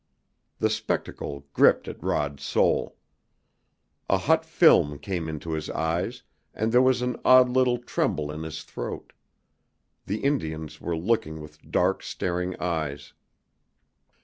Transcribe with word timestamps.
The 0.57 0.71
spectacle 0.71 1.45
gripped 1.53 1.87
at 1.87 2.01
Rod's 2.01 2.41
soul. 2.41 2.97
A 4.09 4.17
hot 4.17 4.43
film 4.43 4.97
came 4.97 5.29
into 5.29 5.51
his 5.53 5.69
eyes 5.69 6.23
and 6.55 6.71
there 6.71 6.81
was 6.81 7.03
an 7.03 7.17
odd 7.23 7.49
little 7.49 7.77
tremble 7.77 8.31
in 8.31 8.41
his 8.41 8.63
throat. 8.63 9.13
The 10.07 10.21
Indians 10.21 10.81
were 10.81 10.97
looking 10.97 11.39
with 11.39 11.61
dark, 11.69 12.01
staring 12.01 12.59
eyes. 12.59 13.13